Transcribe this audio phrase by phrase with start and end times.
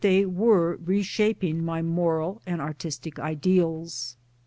[0.01, 4.17] DREAMS they were re shaping my moral and artistic ideals.